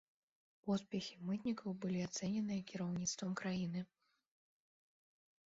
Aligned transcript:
Поспехі 0.67 1.19
мытнікаў 1.27 1.75
былі 1.83 1.99
ацэненыя 2.07 2.65
кіраўніцтвам 2.73 3.37
краіны. 3.43 3.87